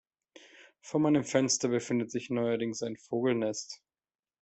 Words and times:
Vor 0.79 0.99
meinem 0.99 1.23
Fenster 1.23 1.67
befindet 1.69 2.09
sich 2.09 2.31
neuerdings 2.31 2.81
ein 2.81 2.97
Vogelnest. 2.97 3.83